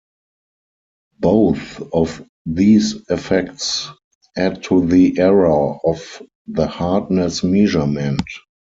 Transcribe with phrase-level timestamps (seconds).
[1.19, 3.87] Both of these effects
[4.35, 8.23] add to the error of the hardness measurement.